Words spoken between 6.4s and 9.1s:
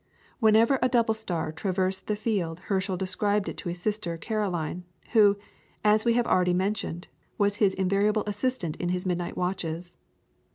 mentioned, was his invariable assistant in his